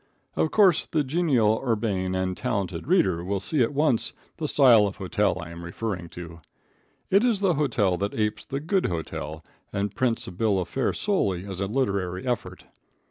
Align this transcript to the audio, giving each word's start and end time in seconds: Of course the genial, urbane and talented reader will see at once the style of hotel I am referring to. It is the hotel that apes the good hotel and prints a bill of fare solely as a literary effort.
Of 0.35 0.49
course 0.49 0.87
the 0.87 1.03
genial, 1.03 1.61
urbane 1.63 2.15
and 2.15 2.35
talented 2.35 2.87
reader 2.87 3.23
will 3.23 3.39
see 3.39 3.61
at 3.61 3.71
once 3.71 4.13
the 4.37 4.47
style 4.47 4.87
of 4.87 4.95
hotel 4.95 5.37
I 5.39 5.51
am 5.51 5.63
referring 5.63 6.09
to. 6.09 6.39
It 7.11 7.23
is 7.23 7.39
the 7.39 7.53
hotel 7.53 7.97
that 7.97 8.15
apes 8.15 8.43
the 8.43 8.59
good 8.59 8.87
hotel 8.87 9.45
and 9.71 9.93
prints 9.95 10.25
a 10.25 10.31
bill 10.31 10.57
of 10.57 10.67
fare 10.69 10.93
solely 10.93 11.45
as 11.45 11.59
a 11.59 11.67
literary 11.67 12.25
effort. 12.25 12.65